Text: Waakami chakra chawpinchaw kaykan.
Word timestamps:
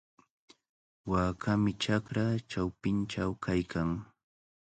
Waakami 1.11 1.71
chakra 1.83 2.25
chawpinchaw 2.51 3.31
kaykan. 3.43 3.89